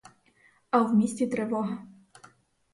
[0.69, 1.77] А в місті тривога.